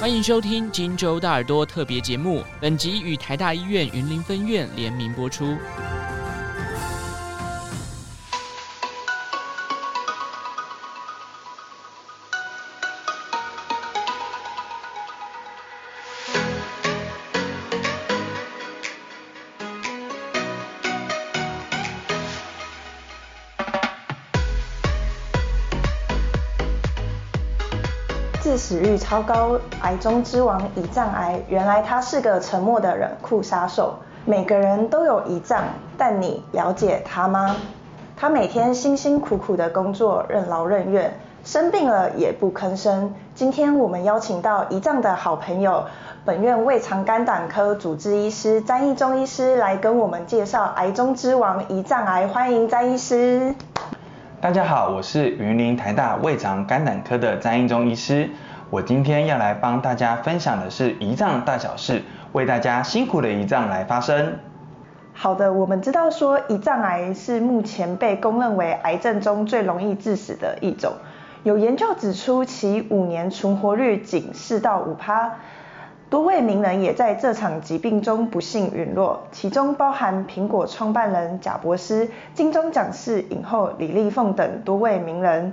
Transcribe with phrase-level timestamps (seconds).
[0.00, 5.56] 欢迎收听《金州大耳朵》特别节目，本集与台大医院云林分院联名播出。
[29.04, 33.96] 超高，癌中之王胰脏癌，原来他是个沉默的冷酷杀手。
[34.24, 35.62] 每个人都有胰脏，
[35.98, 37.54] 但你了解他吗？
[38.16, 41.12] 他每天辛辛苦苦的工作，任劳任怨，
[41.44, 43.14] 生病了也不吭声。
[43.34, 45.84] 今天我们邀请到胰脏的好朋友，
[46.24, 53.54] 本院胃肠肝胆科主治医师詹益忠医师来跟我们介绍癌中之王胰脏癌，欢迎詹医师。
[54.40, 58.30] 大家好，我是云林台大胃肠肝胆科的詹益忠医师。
[58.74, 64.34] 我今天要来帮大家分享的是胰脏大小事，为大家辛苦的胰脏来发声。
[65.12, 70.92] 好的，我们知道说胰脏癌是目前被公认为癌症中最容易致死的一种。
[71.44, 75.30] 有研究指出，其五年存活率仅四到五趴。
[76.10, 85.52] 多位名人也在这场疾病中不幸陨落，其中包含苹果创办人贾伯斯、金钟奖适影后李丽凤等多位名人。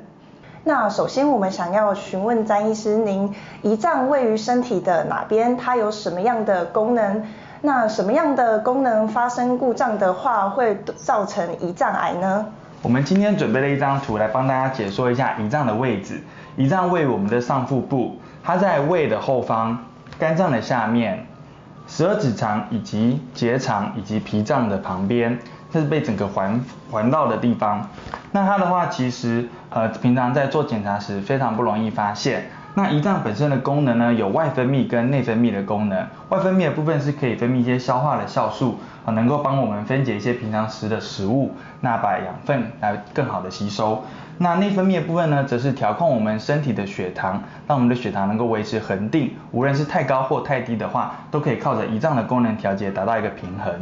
[0.63, 5.57] 那首先我们想要询问詹医师，您胰脏位于身体的哪边？
[5.57, 7.23] 它有什么样的功能？
[7.61, 12.45] 那什么样的功能发生故障的话，会造成胰脏癌呢？
[12.83, 16.21] 我们今天准备了一张图来帮大家解说一下胰脏的位置。
[16.57, 19.77] 胰脏位于我们的上腹部，它在胃的后方。
[20.19, 21.25] 肝脏的下面，
[21.87, 25.39] 十二指肠以及结肠以及脾脏的旁边，
[25.71, 27.87] 这是被整个环环绕的地方。
[28.31, 32.49] 那它的话，其实呃平常在做检查时非常不容易发现。
[32.73, 36.07] 那胰脏本身的功能呢，有外分泌跟内分泌的功能。
[36.29, 44.01] 外分泌的部分是可以分泌一些消化的酵素，啊，能够帮我们分解一些平常食的食物，那把养分来更好的吸收。
[44.37, 53.73] 那内分泌的部分呢，则是调控我们身体的血糖，让我们的血糖能够维持恒定，无论是太高或太低的话，都可以靠着胰脏的功能调节达到一个平衡。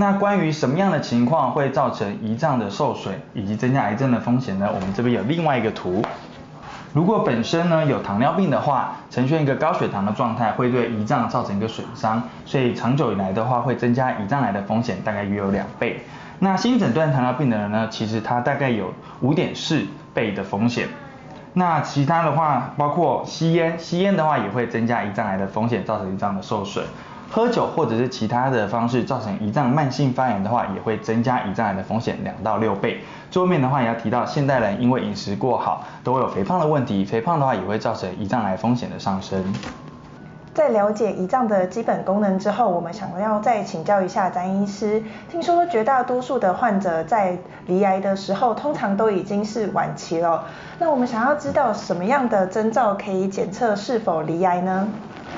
[0.00, 4.68] 那关于什么样的情况会造成胰脏的受损以及增加癌症的风险呢？
[4.72, 6.04] 我们这边有另外一个图。
[6.94, 16.04] 如果本身呢有糖尿病的话，呈现一个高血糖的状态，会对胰脏造成一个损伤，所以长久以来的话，会增加胰脏癌的风险，大概约有两倍。
[16.38, 19.84] 那新诊断糖尿病的人呢，其实他大概有五点四
[20.14, 20.86] 倍的风险。
[21.54, 26.84] 那其他的话，包括吸烟，吸烟的话也会增加胰脏癌的风险，造成胰脏的受损。
[27.30, 33.00] 喝酒或者是其他的方式造成胰脏慢性发炎的话，也会增加胰脏癌的风险两到六倍。
[33.30, 39.44] 最后面的话也要提到，现代人因为饮食过好，都会有肥胖的问题，肥胖的话也会造成胰脏癌风险的上升。
[40.54, 45.00] 在了解胰脏的基本功能之后，我们想要再请教一下詹医师。
[45.30, 50.46] 听说绝大多数的患者在离癌的时候，通常都已经是晚期了。
[50.80, 54.88] 那我们想要知道什么样的征兆可以检测是否离癌呢？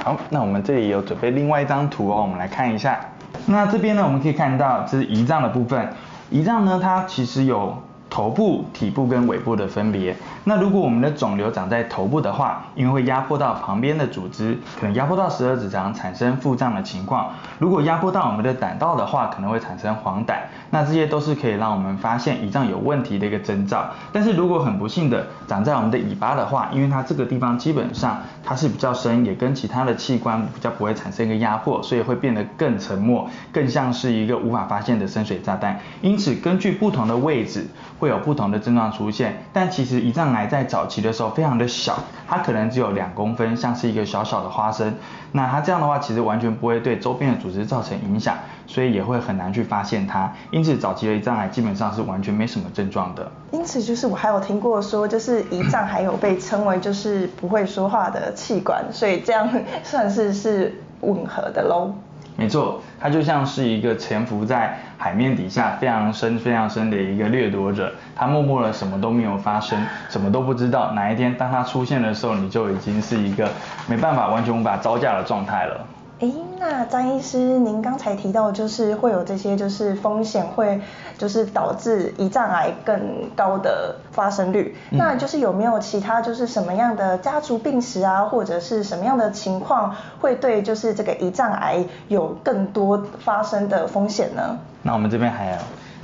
[0.03, 3.01] 好，那我们这里有准备另外一张图哦，我们来看一下。
[3.47, 5.89] 那这边呢，我们可以看到这是胰脏的部分。
[6.33, 7.77] 胰脏呢，它其实有。
[8.11, 10.15] 头部、体部跟尾部的分别。
[10.43, 17.31] 那如果我们的肿瘤长在头部的话，因为会压迫到旁边的组织，可能压迫到十二指肠，产生腹胀的情况。
[17.61, 20.35] 如果压迫到我们的胆道的话，可能会产生黄疸。
[20.71, 23.89] 那这些都是可以让我们发现胰脏有问题的一个征兆。
[24.13, 35.79] 但是如果很不幸的长在我们的尾巴的话，因为它这个地方基本上它是比较深，也跟其他的器官比较不会产生一个压迫，所以会变得更沉默，更像是一个无法发现的深水炸弹。
[36.01, 37.69] 因此，根据不同的位置。
[38.01, 44.95] 会有不同的症状出现，但其实胰脏癌在早期的时候非常的小，它可能只有两公分，像是一个小小的花生。
[45.33, 50.33] 那它这样的话，其实完全不会对周边的组织造成影响，所以也会很难去发现它。
[50.51, 53.31] 因此，早期的胰脏癌基本上是完全没什么症状的。
[53.53, 59.49] 因此，就是我还有听过说，就是胰脏还有被称为就是不会说话的器官，所以这样
[59.85, 61.93] 算是是吻合的喽。
[62.41, 69.79] 没错，它就像是一个潜伏在海面底下非常深、非常深的一个掠夺者，它默默的什么都没有发生，
[70.09, 70.93] 什么都不知道。
[70.93, 73.51] 哪一天当它出现的时候，你就已经是一个
[73.87, 75.85] 没办法、完全无法招架的状态了。
[76.21, 80.79] 诶，那张医师，您刚才提到就是会有这些就是风险，会
[81.17, 84.77] 就是导致胰脏癌更高的发生率。
[84.91, 84.99] 嗯。
[84.99, 94.59] 那就是有没有其他就是什么样的家族病史啊，或者是什么样的情况会对就是这个胰脏癌有更多发生的风险呢？
[94.83, 95.57] 那我们这边还有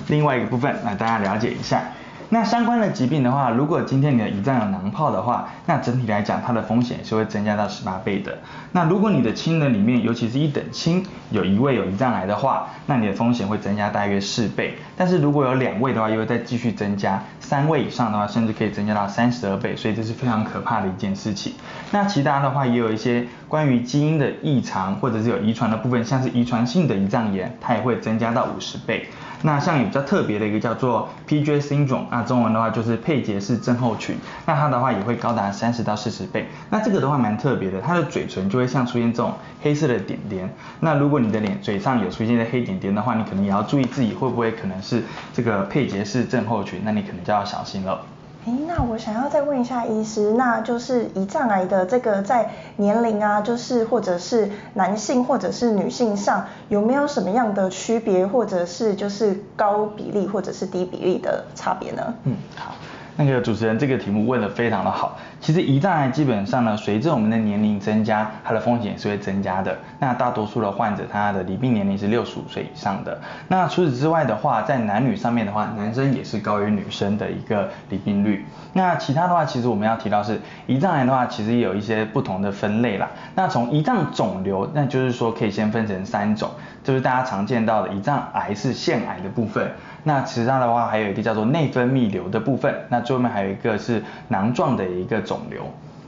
[0.08, 1.82] 另外一个部分，来大家了解一下。
[2.28, 8.38] 那相关的疾病的话，如果今天你的胰脏有囊泡的话，那整体来讲它的风险是会增加到十八倍的。
[8.72, 14.74] 那如果你的亲人里面，尤其是一等亲有一位有胰脏癌的话，那你的风险会增加大约四倍。
[14.96, 19.76] 但是如果有两位的话，又会再继续增加，三位以上的话，甚至可以增加到三十二倍。
[19.76, 21.52] 所以这是非常可怕的一件事情。
[21.92, 29.06] 那其他的话也有一些关于基因的异常，或者是有遗传的部分，像是遗传性的胰脏炎，它也会增加到五十倍。
[29.42, 34.16] 那像有比较特别的一个叫做 PJ syndrome，那中文的话就是佩杰氏症候群，
[34.46, 36.46] 那它的话也会高达三十到四十倍。
[36.70, 40.50] 那这个的话蛮特别的，它的嘴唇就会像出现这种黑色的点点。
[40.80, 45.04] 那如果你的脸嘴上有出现的黑点点的话，你可能也要注意自己会不会可能是
[45.34, 48.00] 这个佩杰氏症候群，那你可能就要小心了。
[48.46, 62.14] 诶，那我想要再问一下医师，那就是胰脏癌的这个在年龄啊，就是或者是男性或者是女性上，有没有什么样的区别，或者是就是高比例或者是低比例的差别呢？
[62.22, 62.72] 嗯，好。
[63.16, 65.18] 那个主持人这个题目问得非常的好。
[65.40, 69.76] 其实胰脏癌基本上呢，随着我们的年龄增加，它的风险是会增加的。
[69.98, 73.20] 那大多数的患者，他的罹病年龄是六十五岁以上的。
[73.48, 78.44] 那除此之外的话，在男女上面的话，男生也是高于女生的一个罹病率。
[78.72, 83.08] 那其他的话，其实我们要提到是胰脏癌的话，其实也有一些不同的分类啦。
[83.34, 86.50] 那从胰脏肿瘤，那就是说可以先分成三种，
[86.82, 89.70] 就是大家常见到的胰脏癌是腺癌的部分。
[90.06, 95.62] 那其他的话，还有一个叫做内分泌瘤的部分，那最后面还有一个是囊状的一个肿瘤。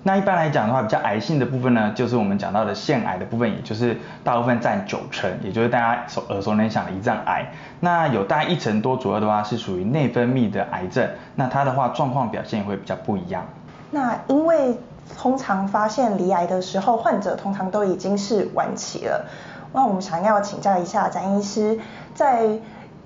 [0.05, 7.45] 那一般来讲的话，比较癌性的部分呢，就是我们讲到的腺癌的部分，也就是大部分占九成，也就是大家所耳熟能详的胰脏癌。
[7.81, 13.45] 那有大概一成多左右的话，是属于内分泌的癌症，那它的话状况表现也会比较不一样。
[13.91, 14.79] 那因为
[15.19, 19.27] 通常发现罹癌的时候，患者通常都已经是晚期了。
[19.73, 21.79] 那我们想要请教一下詹医师，
[22.15, 22.47] 在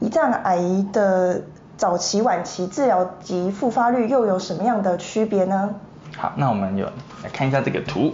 [0.03, 0.59] 胰脏癌
[0.93, 1.43] 的
[1.77, 5.77] 早期、晚期治疗及复发率又有什么样的区别呢？
[6.17, 6.87] 好，那我们有
[7.23, 8.13] 来看一下这个图。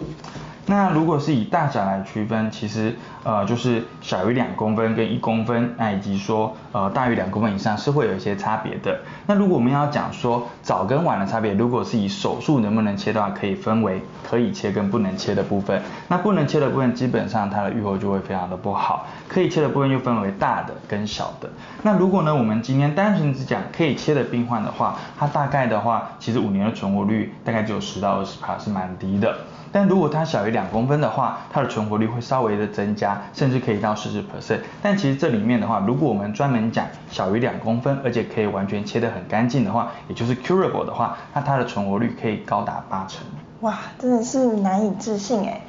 [0.70, 2.94] 那如果是以大小来区分，其实
[3.24, 9.00] 呃就是小于两公分跟一公分，那以及说呃大于两公分以上是会有一些差别的。
[9.26, 15.80] 那如果我们要讲说早跟晚的差别，如果是以手术能不能切的话，可以分为可以切跟不能切的部分。
[16.06, 21.48] 那不能切的部分基本上它的愈后就会非常的不好，可以切的部分又分为大的跟小的。
[21.82, 29.34] 那如果呢我们今天单纯只讲可以切的病患的话，它大概的话其实五年的存活率大概只有十到二十趴，是蛮低的。
[29.70, 34.58] 但如果它小于两两公分的话，它的存活率会稍微的增加，甚至可以到四十 percent。
[34.82, 43.20] 但其实这里面的话，如果我们专门讲小于两公分，而且可以完全切得很干净的话，也就是 curable 的话，那它的存活率可以高达八成。
[43.60, 45.60] 哇，真的是难以置信哎！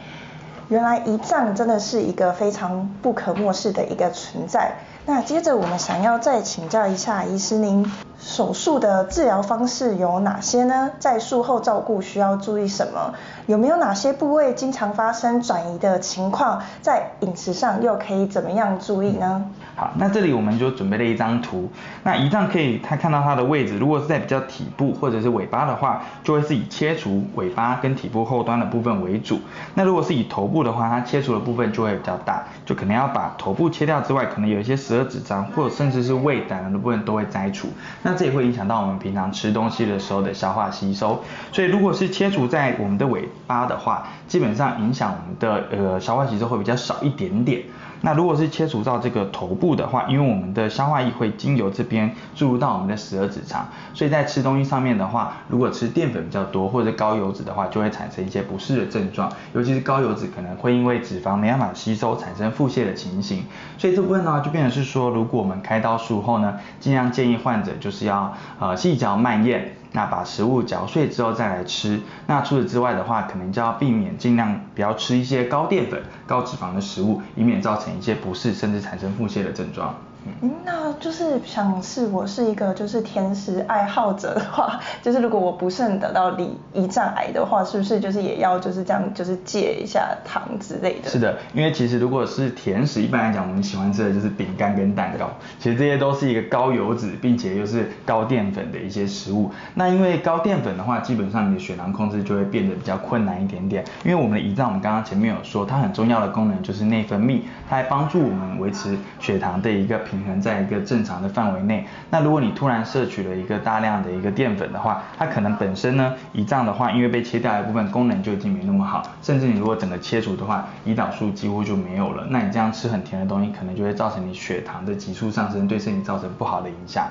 [0.70, 4.74] 原来胰脏真的是一个非常不可漠视的一个存在。
[5.06, 10.92] 那接着我们想要再请教一下医师您，手术的治疗方式有哪些呢？
[11.00, 13.14] 在术后照顾需要注意什么？
[13.48, 16.62] 有没有哪些部位经常发生转移的情况？
[16.82, 19.46] 在饮食上又可以怎么样注意呢？
[19.76, 21.70] 好，那这里我们就准备了一张图。
[22.04, 29.40] 那胰脏可以他看到它的位置，如果是在比较体部或者是尾巴的话，就会是以切除尾巴跟体部后端的部分为主。
[29.76, 37.70] 那如果是以头部的话，它切除的部分就会比较大，就可能要把头部切掉之外，可能有一些十二指肠或者甚至是胃胆的部分都会摘除。
[38.04, 41.24] 那那这也会影响到我们平常吃东西的时候的消化吸收。
[41.52, 47.62] 所以如果是切除在我们的尾巴的话，基本上影响我们的呃消化吸收会比较少一点点。
[48.02, 63.44] 那如果是切除到这个头部的话，因为我们的消化液会经由这边注入到我们的十二指肠，所以在吃东西上面的话，如果吃淀粉比较多或者高油脂的话，就会产生一些不适的症状，尤其是高油脂可能会因为脂肪没办法吸收，产生腹泻的情形。
[63.78, 69.76] 所以这部分呢就变成是说，如果我们开刀术后呢，尽量建议患者就是要呃细嚼慢咽。
[69.92, 72.00] 那把食物嚼碎之后再来吃。
[72.28, 79.96] 那除此之外的话，可能就要避免尽量不要吃一些高淀粉、高脂肪的食物，以免造成一些不适，甚至产生腹泻的症状。
[80.42, 91.10] 嗯，那就是想是我是一个就是甜食爱好者的话，就是如果我不慎得到胰胰脏癌的话，是不是就是也要就是这样就是戒一下糖之类的？
[91.10, 99.50] 是的，因为其实如果是甜食，一般来讲我们喜欢吃的就是饼干跟蛋糕，其实这些都是一个高油脂并且又是高淀粉的一些食物。
[99.76, 103.86] 那因为高淀粉的话，基本上你的血糖控制就会变得比较困难一点点。
[104.04, 109.98] 因为我们的胰脏，我们刚刚前面有说，它很重要的功能就是内分泌，它还帮助我们维持血糖的一个。
[110.10, 111.86] 平衡在一个正常的范围内。
[112.10, 122.26] 那如果你突然摄取了一个大量的一个淀粉的话，它可能本身呢，胰脏的话，因为被切掉一部分功能就已经没那么好，甚至你如果整个切除的话，胰岛素几乎就没有了。
[122.30, 127.08] 那你这样吃很甜的东西，可能就会造成你血糖的急速上升，对身体造成不好的影响。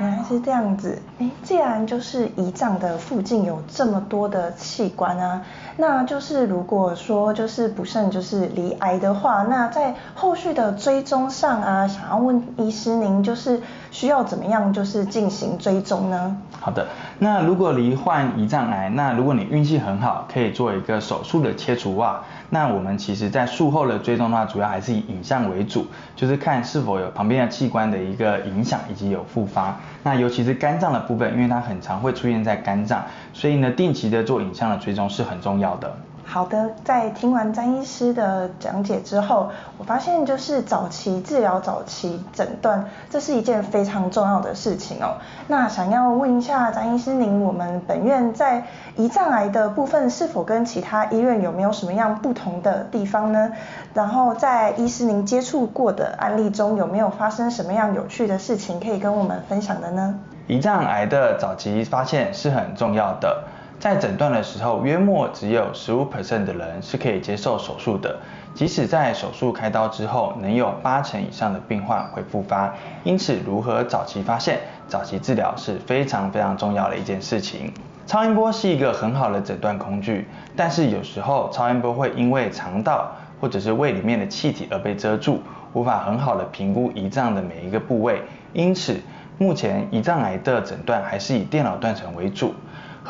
[0.00, 0.98] 原来是这样子。
[1.18, 5.42] 诶，既然就是胰脏的附近有这么多的器官啊，
[5.76, 16.36] 那就是如果说就是不慎就是离癌的话，那在后续的追踪上啊，想要问医师您就是需要怎么样就是进行追踪呢？
[16.60, 16.86] 好的，
[17.18, 22.24] 那如果罹患胰脏癌，那如果你运气很好，可以做一个手术的切除啊。
[22.50, 29.76] 那我们其实在术后的追踪的话，主要还是以影像为主，就是看是否有旁边的器官的一个影响以及有复发。
[30.02, 35.94] 那尤其是肝脏的部分，因为它很常会出现在肝脏，所以呢，定期的做影像的追踪是很重要的。
[36.30, 45.16] 好的，在听完詹医师的讲解之后，我发现就是早期治疗、早期诊断，这是一件非常重要的事情哦。
[45.46, 48.62] 那想要问一下詹医师您，我们本院在
[48.98, 53.50] 胰脏癌的部分是否跟其他医院有没有什么样不同的地方呢？
[53.94, 60.14] 然后在医师您接触过的案例中，有没有发生什么样有趣的事情可以跟我们分享的呢？
[60.46, 63.44] 胰脏癌的早期发现是很重要的。
[63.78, 68.18] 在诊断的时候，约莫只有十五 percent 的人是可以接受手术的。
[68.52, 72.74] 即使在手术开刀之后，能有八成以上的病患会复发。
[73.04, 74.58] 因此，如何早期发现、
[74.88, 77.72] 早期治疗是非常非常重要的一件事情。
[78.04, 85.40] 超音波是一个很好的诊断工具，但是有时候超音波会因为肠道或者是胃里面的气体而被遮住，
[85.72, 88.22] 无法很好的评估胰脏的每一个部位。
[88.52, 88.96] 因此，
[89.38, 92.52] 目前胰脏癌的诊断还是以电脑断层为主。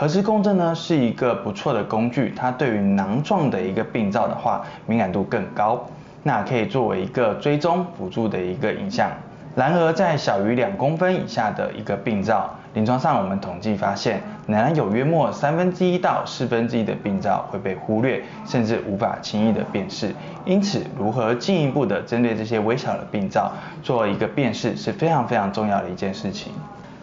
[0.00, 5.84] 核磁共振呢是一个不错的工具，它对于囊状的一个病灶的话敏感度更高，
[6.22, 9.10] 那可以作为一个追踪辅助的一个影像。
[9.56, 20.14] 然而在小于两公分以下的一个病灶，临床上我们统计发现，仍然有约莫三分之一到四分之一的病灶会被忽略，甚至无法轻易的辨识。
[20.44, 23.50] 因此，如何进一步的针对这些微小的病灶
[23.82, 26.52] 做一个辨识是非常非常重要的一件事情。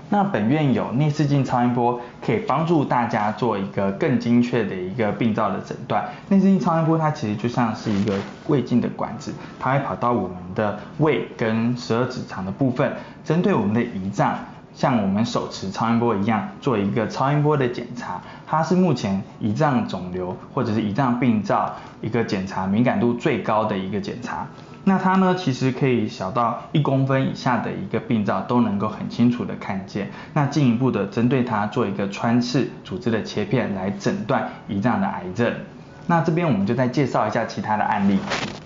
[0.09, 6.07] 那本院有内视镜超音波，可以帮助大家做一个更精确的一个病灶的诊断。
[6.29, 8.15] 内视镜超音波它其实就像是一个
[8.47, 12.93] 胃镜的管子，它会跑到我们的胃跟十二指肠的部分，
[13.23, 14.37] 针对我们的胰脏，
[14.75, 18.21] 像我们手持超音波一样，做一个超音波的检查。
[18.45, 24.45] 它是目前胰脏肿瘤或者是胰脏病灶一个检查敏感度最高的一个检查。
[24.83, 30.11] 那它呢，其实可以小到一公分以下的一个病灶都能够很清楚的看见。
[30.33, 35.51] 那进一步的针对它做一个穿刺组织的切片来诊断胰脏的癌症。
[36.05, 38.19] 那这边我们就再介绍一下其他的案例。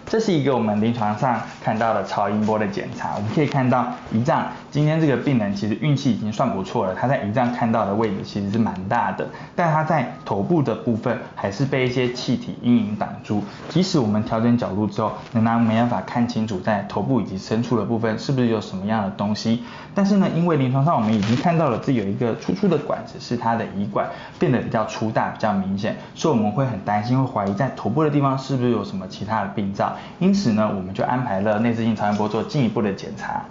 [0.05, 13.43] 这是一个我们临床上看到的超音波的检查，我们可以看到胰脏今天这个病人其实运气已经算不错了，他在胰脏看到的位置其实是蛮大的，但他在头部的部分还是被一些气体阴影挡住。
[13.69, 19.63] 即使我们调整角度之后，仍然没办法看清楚在头部以及深处的部分是不是有什么样的东西。
[19.95, 24.07] 但是呢，因为临床上我们已经看到了这有一个粗粗的管子是它的胰管
[24.37, 29.95] 变得比较粗大、比较明显，所以我们会很担心，会怀疑在头部的地方是不是有什么其他的病灶。
[30.19, 33.43] 因此呢，我们就安排了内视镜超音波做进一步的检查。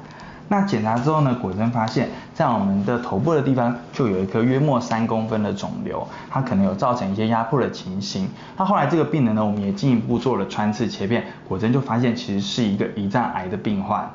[0.51, 8.29] 那检查之后呢，果真发现，在我们的头部的地方就有一颗约莫三公分的肿瘤，它可能有造成一些压迫的情形。
[8.57, 14.11] 那后来这个病人呢，我们也进一步做了穿刺切片，果真就发现其实是一个胰脏癌的病患。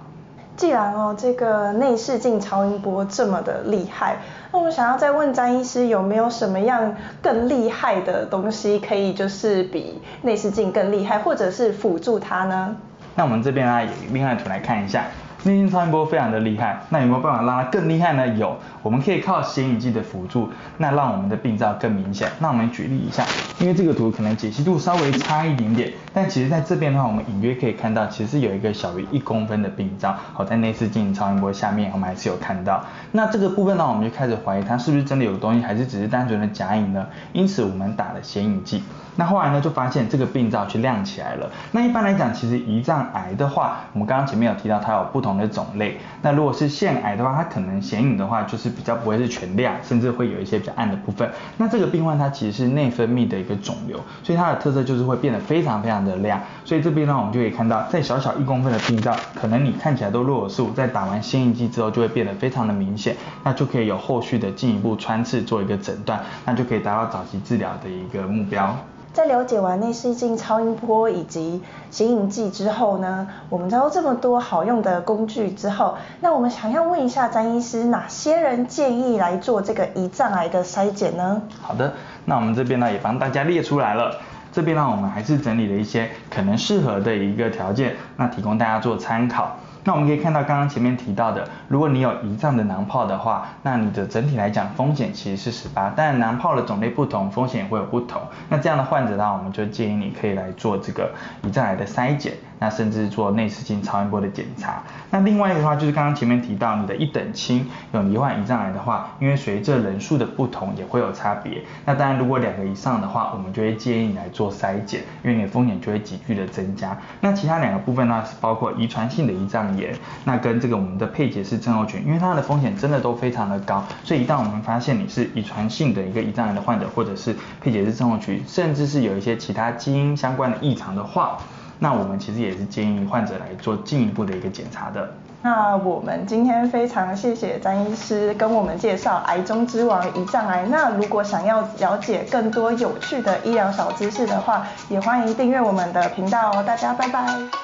[0.56, 4.18] 既然哦，这个内视镜超音波这么的厉害，
[4.52, 12.76] 那我们想要再问詹医师，有没有什么样更厉害的东西，可以就是比内视镜更厉害，或者是辅助它呢？
[13.16, 15.06] 那我们这边呢，有另外图来看一下。
[15.46, 18.26] 内视镜超音波非常的厉害，那有没有办法让它更厉害呢？
[18.30, 22.30] 有，我们可以靠显影剂的辅助，那让我们的病灶更明显。
[22.40, 23.26] 那我们举例一下，
[23.60, 32.82] 因为这个图可能解析度稍微差一点点，但其实在这边的话，我们隐约可以看到，其实有一个小于一公分的病灶，好，在内视镜超音波下面，我们还是有看到。
[33.12, 37.06] 那这个部分呢，我们就开始怀疑它是不是真的有东西，还是只是单纯的假影呢？
[37.34, 38.82] 因此我们打了显影剂。
[39.16, 41.48] 那后来呢，就发现这个病灶去亮起来了。
[41.72, 45.98] 那一般来讲，其实胰脏癌的话，我们刚刚前面有提到它有不同的种类。
[46.22, 51.30] 那如果是腺癌的话，它可能显影的话，就是比较不会是全亮，甚至会有一些比较暗的部分。
[51.58, 56.42] 那这个病患它其实是内分泌的一个肿瘤，所以它的特色就是会变得非常非常的亮。
[56.64, 63.16] 所以这边呢，我们就可以看到，在小小一公分的病灶，可能你看起来都若有似无，在打完显影剂之后，就会变得非常的明显。
[63.44, 68.78] 那就可以有后续的进一步穿刺做一个诊断，那就可以达到早期治疗的一个目标。
[69.14, 81.40] 在了解完内视镜超音波以及显影剂之后呢，我们知道这么多好用的工具之后，那我们想要问一下詹医师，哪些人建议来做这个胰脏癌的筛检呢？
[81.62, 81.94] 好的，
[82.26, 84.20] 那我们这边呢也帮大家列出来了，
[84.52, 89.56] 这边呢我们还是整理了一些可能适合的一个条件，那提供大家做参考。
[89.84, 98.22] 那我们可以看到刚刚前面提到的，如果你有胰脏的囊泡的话，那你的整体来讲风险其实是十八，但囊泡的种类不同，风险也会有不同。
[98.50, 101.12] 那这样的患者呢，我们就建议你可以来做这个
[101.44, 102.34] 胰脏癌的筛检。
[102.60, 104.82] 那甚至做内视镜、超音波的检查。
[105.10, 111.62] 那另外一个的话，就是刚刚前面提到，你的一等亲有罹患胰脏癌的话，因为随着人数的不同，也会有差别。
[111.84, 116.98] 那当然，如果两个以上的话，我们就会建议你来做筛检，因为你的风险就会急剧的增加。
[117.20, 131.38] 那其他两个部分呢，是包括遗传性的胰脏炎，那跟这个我们的配节氏症候群，因为它的风险真的都非常的高，所以一旦我们发现你是遗传性的一个胰脏癌的患者，或者是配节氏症候群，甚至是有一些其他基因相关的异常的话，
[131.80, 135.10] 那我们其实也是建议患者来做进一步的一个检查的。
[135.46, 140.66] 那我们今天非常谢谢詹医师跟我们介绍癌中之王胰脏癌。
[140.70, 146.64] 那如果想要了解更多有趣的医疗小知识的话，也欢迎订阅我们的频道哦。
[146.64, 147.63] 大家拜拜。